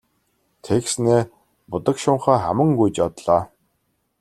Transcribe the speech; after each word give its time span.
Тэгснээ 0.65 1.21
будаг 1.71 1.95
шунхаа 2.03 2.37
хаман 2.43 2.69
гүйж 2.79 2.95
одлоо. 3.07 3.41